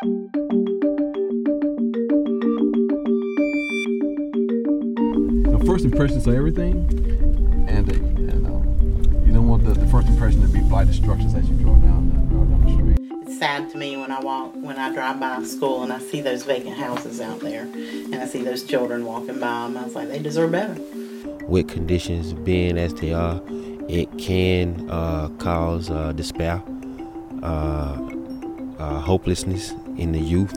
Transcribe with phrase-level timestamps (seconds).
[0.00, 0.06] The
[5.66, 6.86] first impressions are everything,
[7.68, 8.50] and, uh, and uh,
[9.26, 12.10] you don't want the, the first impression to be blighted structures as you drive down
[12.10, 12.96] the, drive down the street.
[13.26, 15.98] It's sad to me when I walk, when I drive by a school and I
[15.98, 19.76] see those vacant houses out there, and I see those children walking by them.
[19.76, 20.80] I was like, they deserve better.
[21.48, 23.42] With conditions being as they are,
[23.88, 26.62] it can uh, cause uh, despair,
[27.42, 27.98] uh,
[28.78, 30.54] uh hopelessness in the youth,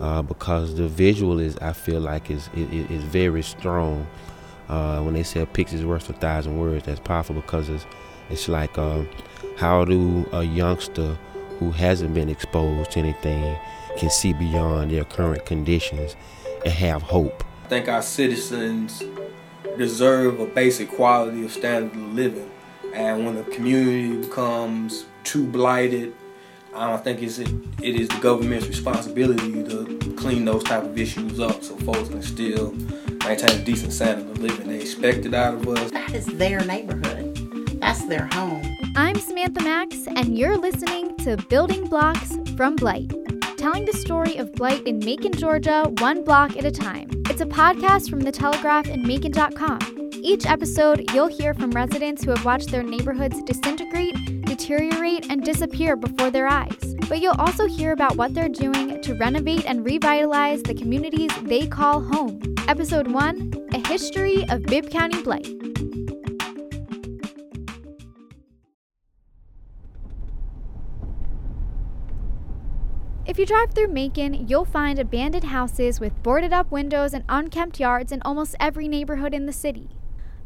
[0.00, 4.06] uh, because the visual is, I feel like, is is, is very strong.
[4.68, 7.84] Uh, when they say a picture is worth a thousand words, that's powerful because it's
[8.30, 9.08] it's like um,
[9.56, 11.18] how do a youngster
[11.58, 13.58] who hasn't been exposed to anything
[13.98, 16.16] can see beyond their current conditions
[16.64, 17.44] and have hope.
[17.64, 19.02] I think our citizens
[19.76, 22.50] deserve a basic quality of standard of living.
[22.94, 26.14] And when the community becomes too blighted,
[26.80, 27.50] I don't think it's it,
[27.82, 32.22] it is the government's responsibility to clean those type of issues up so folks can
[32.22, 32.72] still
[33.22, 34.66] maintain a decent standard of living.
[34.66, 35.90] They expect it out of us.
[35.90, 37.36] That is their neighborhood.
[37.82, 38.62] That's their home.
[38.96, 43.12] I'm Samantha Max, and you're listening to Building Blocks from Blight,
[43.58, 47.10] telling the story of blight in Macon, Georgia, one block at a time.
[47.28, 50.10] It's a podcast from The Telegraph and Macon.com.
[50.22, 54.16] Each episode, you'll hear from residents who have watched their neighborhoods disintegrate,
[54.50, 56.96] deteriorate, and disappear before their eyes.
[57.08, 61.68] But you'll also hear about what they're doing to renovate and revitalize the communities they
[61.68, 62.42] call home.
[62.66, 65.46] Episode 1 A History of Bibb County Blight.
[73.24, 77.78] If you drive through Macon, you'll find abandoned houses with boarded up windows and unkempt
[77.78, 79.90] yards in almost every neighborhood in the city.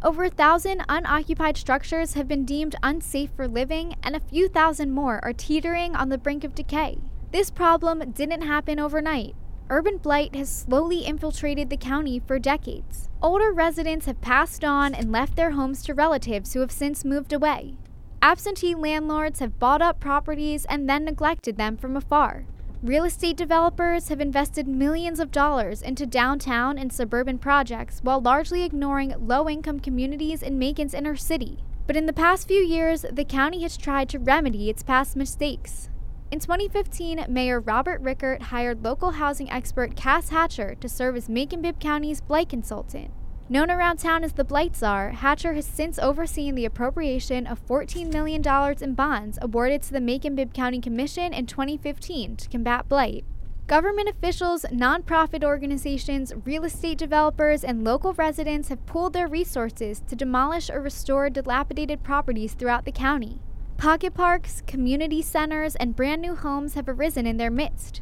[0.04, 4.92] Over a thousand unoccupied structures have been deemed unsafe for living, and a few thousand
[4.92, 6.98] more are teetering on the brink of decay.
[7.32, 9.34] This problem didn't happen overnight.
[9.70, 13.08] Urban blight has slowly infiltrated the county for decades.
[13.22, 17.32] Older residents have passed on and left their homes to relatives who have since moved
[17.32, 17.78] away.
[18.20, 22.44] Absentee landlords have bought up properties and then neglected them from afar.
[22.84, 28.62] Real estate developers have invested millions of dollars into downtown and suburban projects while largely
[28.62, 31.60] ignoring low income communities in Macon's inner city.
[31.86, 35.88] But in the past few years, the county has tried to remedy its past mistakes.
[36.30, 41.62] In 2015, Mayor Robert Reichert hired local housing expert Cass Hatcher to serve as Macon
[41.62, 43.10] Bibb County's blight consultant.
[43.46, 48.10] Known around town as the Blight Czar, Hatcher has since overseen the appropriation of $14
[48.10, 48.42] million
[48.80, 53.22] in bonds awarded to the Macon Bibb County Commission in 2015 to combat blight.
[53.66, 60.16] Government officials, nonprofit organizations, real estate developers, and local residents have pooled their resources to
[60.16, 63.40] demolish or restore dilapidated properties throughout the county.
[63.76, 68.00] Pocket parks, community centers, and brand new homes have arisen in their midst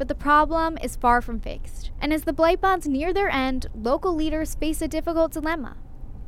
[0.00, 1.90] but the problem is far from fixed.
[2.00, 5.76] And as the blight bonds near their end, local leaders face a difficult dilemma.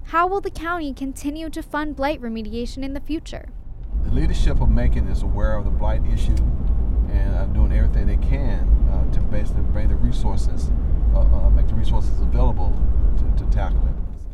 [0.09, 3.49] How will the county continue to fund blight remediation in the future?
[4.05, 6.37] The leadership of Macon is aware of the blight issue
[7.09, 10.71] and are doing everything they can uh, to basically bring the resources,
[11.15, 12.79] uh, uh, make the resources available
[13.17, 13.92] to, to tackle it.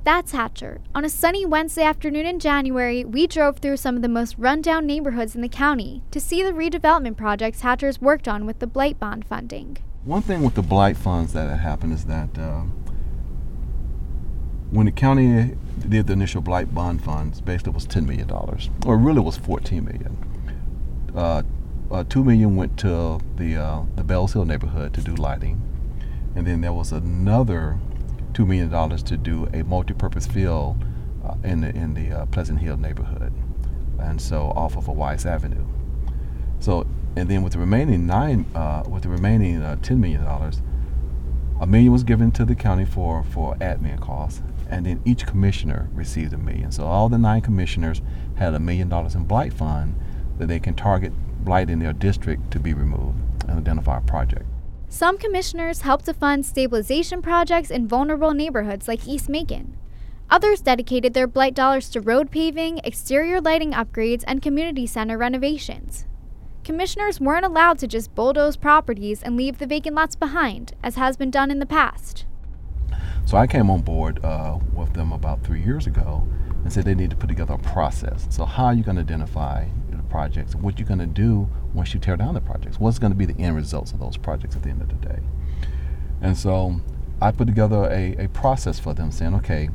[0.09, 0.81] That's Hatcher.
[0.95, 4.87] On a sunny Wednesday afternoon in January, we drove through some of the most rundown
[4.87, 8.99] neighborhoods in the county to see the redevelopment projects Hatcher's worked on with the Blight
[8.99, 9.77] Bond funding.
[10.05, 12.63] One thing with the Blight funds that had happened is that uh,
[14.71, 18.31] when the county did the initial Blight Bond funds, basically it was $10 million,
[18.87, 20.17] or really was 14 million.
[21.15, 21.43] Uh,
[21.91, 25.61] uh, 2 million went to the, uh, the Beall's Hill neighborhood to do lighting.
[26.35, 27.79] And then there was another
[28.39, 30.77] two million dollars to do a multi-purpose field
[31.25, 33.33] uh, in the in the uh, Pleasant Hill neighborhood,
[33.99, 35.67] and so off of a Weiss Avenue.
[36.61, 40.63] So and then with the remaining nine, uh, with the remaining uh, ten million dollars,
[41.61, 44.41] a million was given to the county for for admin costs,
[44.71, 46.71] and then each commissioner received a million.
[46.71, 48.03] So all the nine commissioners
[48.37, 49.97] had a million dollars in blight fund
[50.39, 51.13] that they can target
[51.45, 54.47] blight in their district to be removed and identify a project.
[54.91, 59.77] Some commissioners helped to fund stabilization projects in vulnerable neighborhoods like East Macon.
[60.31, 66.07] Others dedicated their blight dollars to road paving, exterior lighting upgrades, and community center renovations.
[66.65, 71.17] Commissioners weren't allowed to just bulldoze properties and leave the vacant lots behind, as has
[71.17, 72.25] been done in the past.
[73.27, 76.27] So I came on board uh, with them about three years ago
[76.63, 78.27] and said they need to put together a process.
[78.31, 79.67] So, how are you going to identify
[80.09, 80.55] projects?
[80.55, 82.79] What you're going to do once you tear down the projects.
[82.79, 84.95] What's going to be the end results of those projects at the end of the
[84.95, 85.21] day?
[86.21, 86.81] And so
[87.21, 89.71] I put together a, a process for them saying, okay,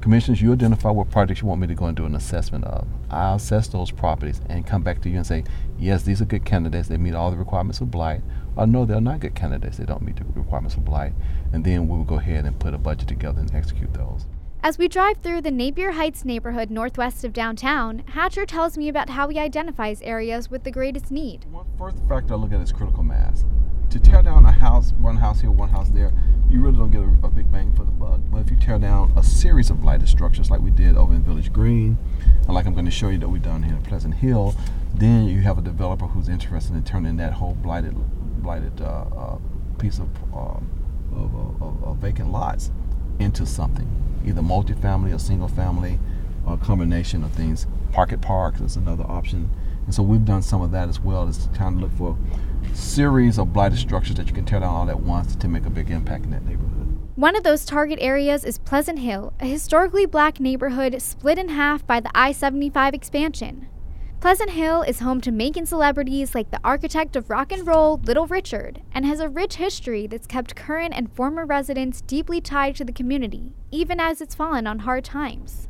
[0.00, 2.86] commissioners, you identify what projects you want me to go and do an assessment of.
[3.10, 5.44] I'll assess those properties and come back to you and say,
[5.78, 6.88] yes, these are good candidates.
[6.88, 8.22] They meet all the requirements of blight,
[8.56, 9.78] or no, they're not good candidates.
[9.78, 11.14] They don't meet the requirements for blight.
[11.52, 14.26] And then we will go ahead and put a budget together and execute those.
[14.64, 19.10] As we drive through the Napier Heights neighborhood northwest of downtown, Hatcher tells me about
[19.10, 21.44] how he identifies areas with the greatest need.
[21.50, 23.44] One first factor I look at is critical mass.
[23.90, 26.14] To tear down a house, one house here, one house there,
[26.48, 28.20] you really don't get a, a big bang for the buck.
[28.32, 31.22] But if you tear down a series of blighted structures like we did over in
[31.22, 31.98] Village Green,
[32.46, 34.54] and like I'm going to show you that we've done here in Pleasant Hill,
[34.94, 37.94] then you have a developer who's interested in turning that whole blighted,
[38.42, 39.38] blighted uh, uh,
[39.78, 40.56] piece of, uh,
[41.14, 42.70] of, of, of vacant lots
[43.18, 43.88] into something,
[44.26, 45.98] either multifamily or single family,
[46.46, 47.66] or a combination of things.
[47.92, 49.50] Pocket parks is another option.
[49.84, 52.18] And so we've done some of that as well, is to kind of look for
[52.72, 55.70] series of blighted structures that you can tear down all at once to make a
[55.70, 56.98] big impact in that neighborhood.
[57.16, 61.86] One of those target areas is Pleasant Hill, a historically black neighborhood split in half
[61.86, 63.68] by the I 75 expansion.
[64.24, 68.26] Pleasant Hill is home to Macon celebrities like the architect of rock and roll, Little
[68.26, 72.86] Richard, and has a rich history that's kept current and former residents deeply tied to
[72.86, 75.68] the community, even as it's fallen on hard times.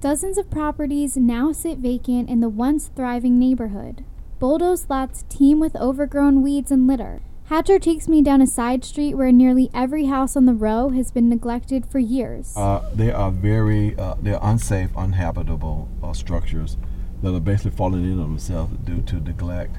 [0.00, 4.06] Dozens of properties now sit vacant in the once thriving neighborhood.
[4.38, 7.20] Bulldozed lots teem with overgrown weeds and litter.
[7.50, 11.10] Hatcher takes me down a side street where nearly every house on the row has
[11.10, 12.56] been neglected for years.
[12.56, 16.78] Uh, they are very, uh, they're unsafe, uninhabitable uh, structures
[17.22, 19.76] that are basically falling in on themselves due to neglect.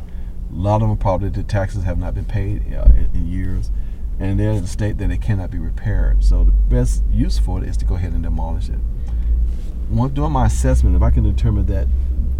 [0.51, 3.71] A lot of them probably the taxes have not been paid uh, in, in, years,
[4.19, 6.23] and they're in a state that they cannot be repaired.
[6.23, 8.79] So the best use for it is to go ahead and demolish it.
[9.89, 11.87] Once doing my assessment, if I can determine that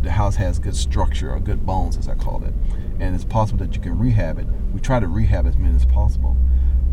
[0.02, 2.54] the house has good structure or good bones, as I call it,
[3.00, 5.86] and it's possible that you can rehab it, we try to rehab as many as
[5.86, 6.38] possible.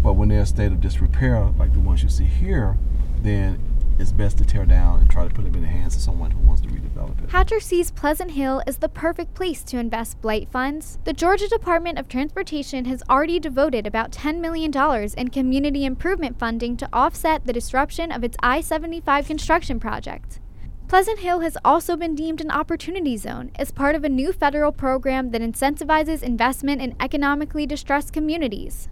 [0.03, 2.79] But when they're in a state of disrepair, like the ones you see here,
[3.23, 3.59] then
[4.01, 6.31] it's best to tear down and try to put them in the hands of someone
[6.31, 7.31] who wants to redevelop it.
[7.31, 10.99] Hatcher sees Pleasant Hill as the perfect place to invest blight funds.
[11.05, 14.73] The Georgia Department of Transportation has already devoted about $10 million
[15.17, 20.41] in community improvement funding to offset the disruption of its I 75 construction project.
[20.89, 24.73] Pleasant Hill has also been deemed an opportunity zone as part of a new federal
[24.73, 28.89] program that incentivizes investment in economically distressed communities.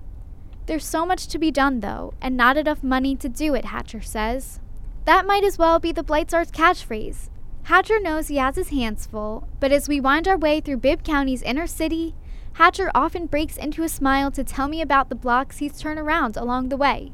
[0.66, 4.02] There's so much to be done, though, and not enough money to do it, Hatcher
[4.02, 4.60] says.
[5.08, 7.30] That might as well be the Blight Czar's catchphrase.
[7.62, 11.02] Hatcher knows he has his hands full, but as we wind our way through Bibb
[11.02, 12.14] County's inner city,
[12.52, 16.36] Hatcher often breaks into a smile to tell me about the blocks he's turned around
[16.36, 17.12] along the way.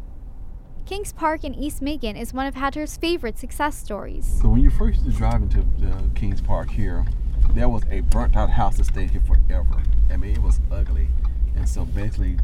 [0.87, 4.41] Kings Park in East Macon is one of Hatcher's favorite success stories.
[4.43, 7.06] So when you first drive into the Kings Park here,
[7.50, 9.85] there was a burnt out house that stayed here forever.
[10.11, 11.06] I mean, it was ugly.
[11.55, 12.38] And so basically,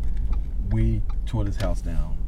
[0.70, 2.18] we tore this house down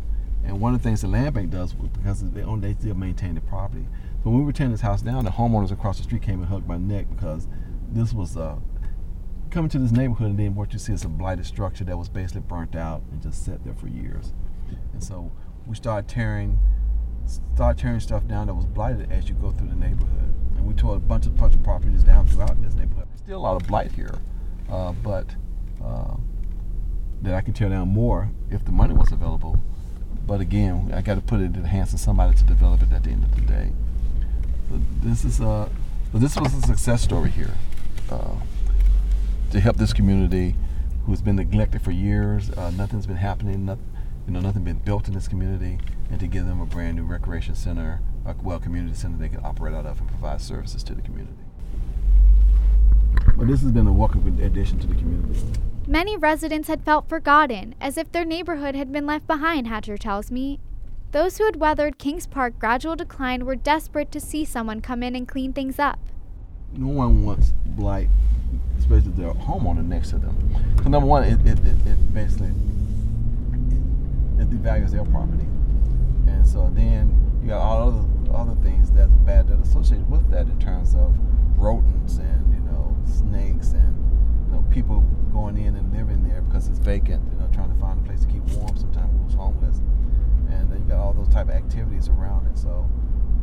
[0.44, 3.34] and one of the things the land bank does, because they own, they still maintain
[3.34, 3.86] the property.
[4.22, 6.48] So when we were tearing this house down, the homeowners across the street came and
[6.48, 7.46] hugged my neck because
[7.90, 8.56] this was uh,
[9.50, 12.08] coming to this neighborhood, and then what you see is a blighted structure that was
[12.08, 14.32] basically burnt out and just sat there for years.
[14.92, 15.30] And so
[15.66, 16.58] we started tearing,
[17.26, 20.34] start tearing stuff down that was blighted as you go through the neighborhood.
[20.56, 23.06] And we tore a bunch of bunch of properties down throughout this neighborhood.
[23.08, 24.14] There's still a lot of blight here,
[24.70, 25.34] uh, but
[25.84, 26.16] uh,
[27.22, 29.60] that I can tear down more if the money was available
[30.26, 32.92] but again, I got to put it in the hands of somebody to develop it
[32.92, 33.72] at the end of the day.
[35.02, 35.68] This is a, uh,
[36.14, 37.54] this was a success story here
[38.10, 38.36] uh,
[39.50, 40.54] to help this community
[41.06, 42.50] who's been neglected for years.
[42.50, 43.66] Uh, nothing's been happening.
[43.66, 43.78] Not,
[44.26, 45.78] you know, nothing been built in this community,
[46.10, 49.44] and to give them a brand new recreation center, a well community center they can
[49.44, 51.36] operate out of and provide services to the community.
[53.36, 55.40] But this has been a welcome addition to the community.
[55.86, 60.30] Many residents had felt forgotten, as if their neighborhood had been left behind, Hatcher tells
[60.30, 60.60] me.
[61.10, 65.16] Those who had weathered Kings Park's gradual decline were desperate to see someone come in
[65.16, 65.98] and clean things up.
[66.74, 68.08] No one wants blight,
[68.78, 70.54] especially their homeowner next to them.
[70.84, 75.46] Number one, it, it, it, it basically it, it devalues their property,
[76.28, 80.46] and so then you got all other other things that's bad that associated with that
[80.46, 81.14] in terms of
[81.58, 83.92] rodents and you know snakes and
[84.72, 85.00] people
[85.32, 87.22] going in and living there because it's vacant.
[87.32, 88.76] You know, trying to find a place to keep warm.
[88.76, 89.78] Sometimes who's homeless,
[90.50, 92.58] and then you got all those type of activities around it.
[92.58, 92.88] So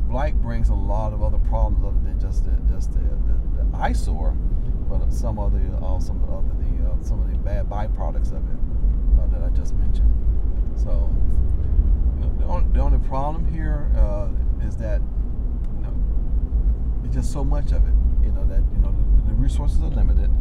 [0.07, 3.77] blight brings a lot of other problems other than just the just the, the, the
[3.77, 4.31] eyesore,
[4.89, 8.59] but some other uh, some of the uh, some of the bad byproducts of it
[9.21, 10.11] uh, that I just mentioned.
[10.75, 11.09] So
[12.17, 14.29] you know, the, only, the only problem here uh,
[14.65, 15.01] is that
[15.77, 15.93] you know
[17.05, 17.93] it's just so much of it.
[18.23, 20.31] You know that you know the, the resources are limited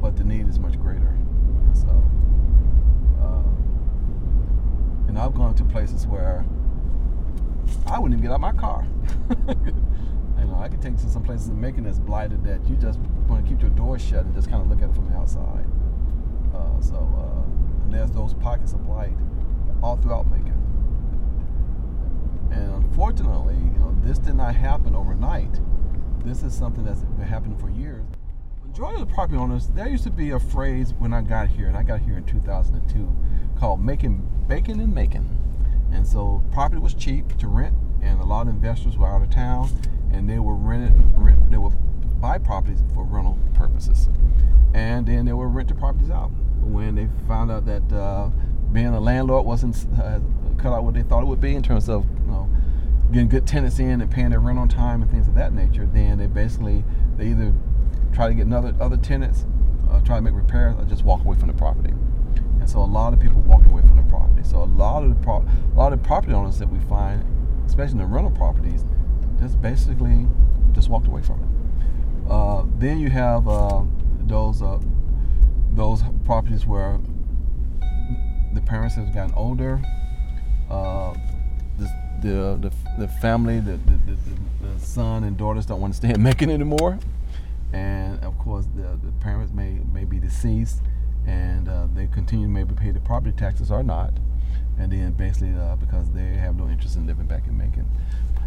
[0.00, 1.16] but the need is much greater.
[1.74, 1.88] So,
[3.20, 3.42] uh,
[5.08, 6.44] and I've gone to places where
[7.86, 8.86] I wouldn't even get out my car.
[9.48, 12.98] you know, I could take to some places in Macon that's blighted that you just
[13.28, 15.16] want to keep your door shut and just kind of look at it from the
[15.16, 15.66] outside.
[16.54, 19.16] Uh, so, uh, there's those pockets of light
[19.82, 20.56] all throughout Macon.
[22.52, 25.60] And unfortunately, you know, this did not happen overnight.
[26.24, 28.04] This is something that's been happening for years.
[28.70, 31.66] Majority of the property owners, there used to be a phrase when I got here,
[31.66, 33.16] and I got here in 2002,
[33.58, 35.28] called making bacon and Macon.
[35.92, 39.30] And so property was cheap to rent, and a lot of investors were out of
[39.30, 39.70] town,
[40.12, 41.72] and they were rented, rent, they would
[42.20, 44.08] buy properties for rental purposes,
[44.72, 46.30] and then they would rent the properties out.
[46.60, 48.30] When they found out that uh,
[48.72, 50.20] being a landlord wasn't uh,
[50.58, 52.48] cut out what they thought it would be in terms of you know,
[53.10, 55.88] getting good tenants in and paying their rent on time and things of that nature,
[55.92, 56.84] then they basically
[57.16, 57.52] they either
[58.12, 59.46] try to get another other tenants,
[59.90, 61.94] uh, try to make repairs, or just walk away from the property.
[62.60, 64.42] And so a lot of people walked away from the property.
[64.44, 67.24] So a lot of the pro- a lot of property owners that we find,
[67.66, 68.84] especially in the rental properties,
[69.40, 70.26] just basically
[70.72, 72.30] just walked away from it.
[72.30, 73.82] Uh, then you have uh,
[74.20, 74.78] those uh,
[75.72, 77.00] those properties where
[78.52, 79.80] the parents have gotten older.
[80.68, 81.14] Uh,
[81.78, 81.88] the,
[82.22, 84.16] the, the, the family, the, the, the,
[84.74, 86.98] the son and daughters don't want to stay in Macon anymore.
[87.72, 90.82] And of course, the, the parents may, may be deceased
[91.26, 94.12] and uh, they continue to maybe pay the property taxes or not.
[94.78, 97.86] And then basically uh, because they have no interest in living back in Macon.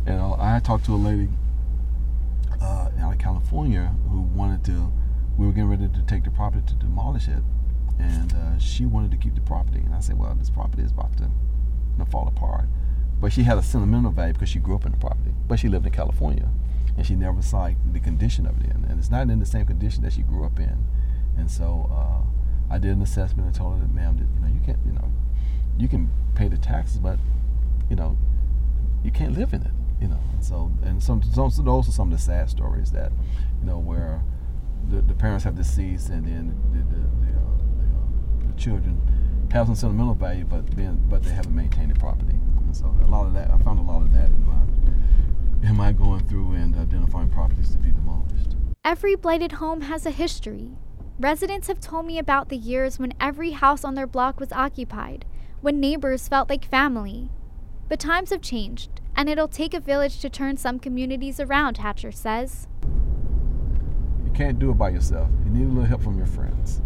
[0.06, 1.30] And uh, I talked to a lady
[2.62, 4.92] uh, out of California who wanted to,
[5.38, 7.44] we were getting ready to take the property to demolish it.
[8.00, 9.80] And uh, she wanted to keep the property.
[9.80, 11.30] And I said, well, this property is about to,
[12.00, 12.66] to fall apart.
[13.22, 15.32] But she had a sentimental value because she grew up in the property.
[15.48, 16.50] But she lived in California.
[16.98, 18.86] And she never saw the condition of it in.
[18.88, 20.86] And it's not in the same condition that she grew up in.
[21.38, 24.62] And so uh, I did an assessment and told her that, ma'am, you know, you
[24.66, 25.12] can't, you know,
[25.78, 27.18] you can pay the taxes, but,
[27.90, 28.18] you know,
[29.04, 29.72] you can't live in it
[30.04, 30.20] you know.
[30.34, 33.12] And so, and some, those are some of the sad stories that,
[33.62, 34.22] you know, where
[34.90, 39.02] the, the parents have deceased and then the, the, the, uh, the, uh, the, children
[39.54, 42.38] have some sentimental value, but then, but they haven't maintained the property.
[42.60, 44.63] And so, a lot of that, I found a lot of that in my,
[45.64, 48.56] in my going through and identifying properties to be demolished.
[48.84, 50.72] Every blighted home has a history.
[51.20, 55.26] Residents have told me about the years when every house on their block was occupied,
[55.62, 57.30] when neighbors felt like family.
[57.88, 62.12] But times have changed, and it'll take a village to turn some communities around, Hatcher
[62.12, 62.68] says.
[64.26, 65.30] You can't do it by yourself.
[65.46, 66.82] You need a little help from your friends.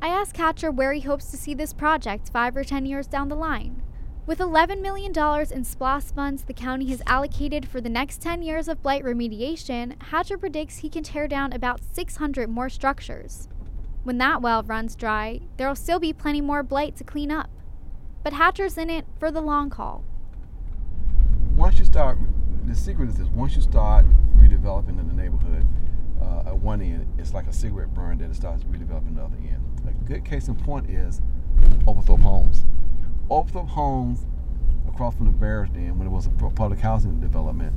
[0.00, 3.28] I asked Hatcher where he hopes to see this project five or ten years down
[3.28, 3.82] the line.
[4.26, 8.68] With $11 million in SPLOST funds the county has allocated for the next 10 years
[8.68, 13.48] of blight remediation, Hatcher predicts he can tear down about 600 more structures.
[14.02, 17.50] When that well runs dry, there'll still be plenty more blight to clean up.
[18.24, 20.04] But Hatcher's in it for the long haul
[21.56, 22.18] once you start,
[22.66, 24.04] the secret is this: once you start
[24.36, 25.66] redeveloping in the neighborhood,
[26.20, 28.18] uh, at one end, it's like a cigarette burn.
[28.18, 29.62] Then it starts redeveloping the other end.
[29.88, 31.20] A good case in point is
[31.86, 32.64] Oglethorpe Homes.
[33.28, 34.24] Oglethorpe Homes,
[34.88, 37.72] across from the Bears Den, when it was a public housing development,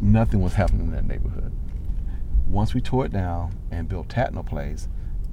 [0.00, 1.52] nothing was happening in that neighborhood.
[2.48, 4.88] Once we tore it down and built Tattnall Place,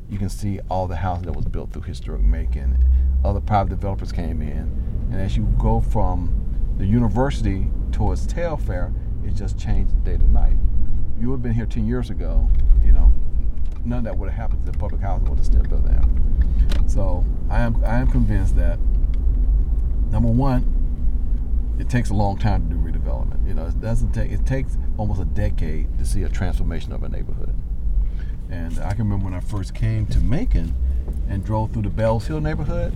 [0.10, 2.78] you can see all the houses that was built through historic Macon.
[3.26, 4.72] Other private developers came in,
[5.12, 8.94] and as you go from the university towards Telfair,
[9.26, 10.58] it just changed day to night.
[11.20, 12.48] You would have been here 10 years ago,
[12.86, 13.12] you know,
[13.84, 14.66] none of that would have happened.
[14.68, 16.04] To the public housing would have still been there.
[16.88, 18.78] So I am, I am convinced that,
[20.12, 20.74] number one,
[21.80, 23.48] it takes a long time to do redevelopment.
[23.48, 27.04] You know, it doesn't take, it takes almost a decade to see a transformation of
[27.04, 27.56] a neighborhood.
[28.50, 30.74] And I can remember when I first came to Macon
[31.30, 32.94] and drove through the Beall's Hill neighborhood,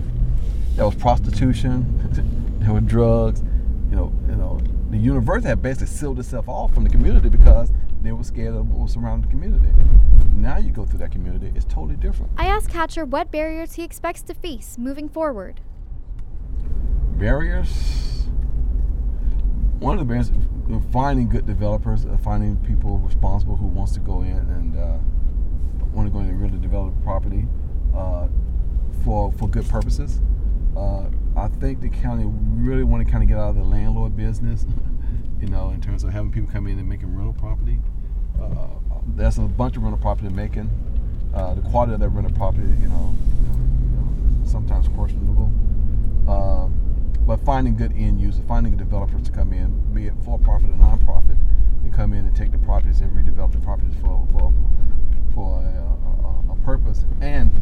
[0.74, 3.42] there was prostitution, there were drugs,
[3.90, 7.70] you know, you know, the university had basically sealed itself off from the community because
[8.02, 9.68] they were scared of what was surrounding the community.
[10.34, 12.32] Now you go through that community, it's totally different.
[12.36, 15.60] I asked Hatcher what barriers he expects to face moving forward.
[17.22, 18.26] Barriers?
[19.78, 20.32] One of the barriers,
[20.90, 24.98] finding good developers, uh, finding people responsible who wants to go in and uh,
[25.92, 27.46] want to go in and really develop property
[27.94, 28.26] uh,
[29.04, 30.20] for for good purposes.
[30.76, 34.16] Uh, I think the county really want to kind of get out of the landlord
[34.16, 34.66] business,
[35.40, 37.78] you know, in terms of having people come in and making rental property.
[38.42, 38.66] Uh,
[39.14, 40.68] there's a bunch of rental property making.
[41.32, 43.14] Uh, the quality of that rental property, you know,
[43.54, 45.52] you know sometimes questionable.
[46.26, 46.66] Uh,
[47.26, 50.76] but finding good end users, finding developers to come in, be it for profit or
[50.76, 51.36] non-profit,
[51.84, 54.52] to come in and take the properties and redevelop the properties for for
[55.34, 57.52] for a, a, a purpose and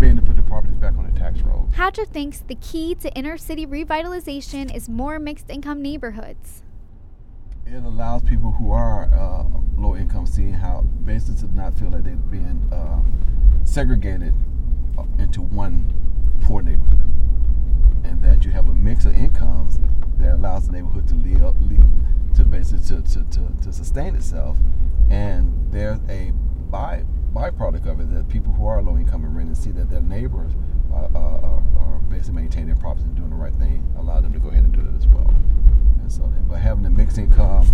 [0.00, 1.68] being able to put the properties back on the tax roll.
[1.72, 6.62] Hatcher thinks the key to inner city revitalization is more mixed income neighborhoods.
[7.66, 9.44] It allows people who are uh,
[9.80, 13.02] low income seeing how businesses not feel like they're being uh,
[13.64, 14.34] segregated
[15.18, 15.92] into one
[18.52, 19.78] have a mix of incomes
[20.18, 21.86] that allows the neighborhood to live, live
[22.36, 24.56] to basically to, to, to, to sustain itself.
[25.10, 26.32] And there's a
[26.70, 27.04] by,
[27.34, 30.52] byproduct of it that people who are low income and renting see that their neighbors
[30.92, 34.38] are, are, are basically maintaining their properties and doing the right thing, allow them to
[34.38, 35.28] go ahead and do it as well.
[36.00, 37.66] And so, but having a mixed income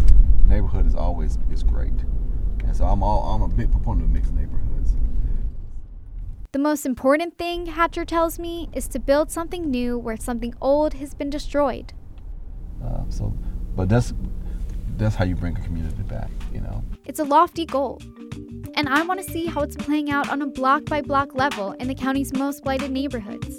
[0.47, 1.92] neighborhood is always is great.
[2.64, 4.97] And so I'm all I'm a big proponent of mixed neighborhoods.
[6.50, 10.95] The most important thing, Hatcher tells me, is to build something new where something old
[10.95, 11.93] has been destroyed.
[12.83, 13.35] Uh, so,
[13.76, 14.14] but that's
[14.97, 16.83] that's how you bring a community back, you know.
[17.05, 18.00] It's a lofty goal,
[18.75, 21.73] and I want to see how it's playing out on a block by block level
[21.73, 23.59] in the county's most blighted neighborhoods.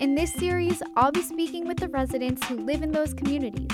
[0.00, 3.70] In this series, I'll be speaking with the residents who live in those communities.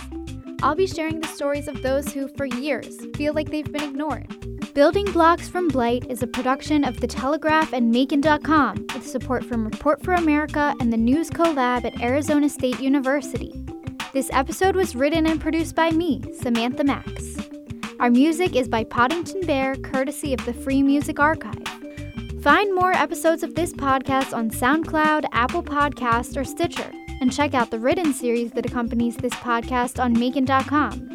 [0.62, 4.43] I'll be sharing the stories of those who, for years, feel like they've been ignored.
[4.74, 9.64] Building Blocks from Blight is a production of The Telegraph and Macon.com with support from
[9.64, 13.54] Report for America and the News Co Lab at Arizona State University.
[14.12, 17.36] This episode was written and produced by me, Samantha Max.
[18.00, 21.62] Our music is by Poddington Bear, courtesy of the Free Music Archive.
[22.42, 26.90] Find more episodes of this podcast on SoundCloud, Apple Podcasts, or Stitcher,
[27.20, 31.13] and check out the written series that accompanies this podcast on Macon.com.